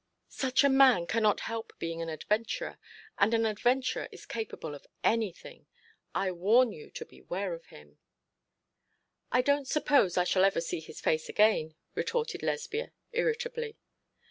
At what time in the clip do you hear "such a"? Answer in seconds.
0.29-0.67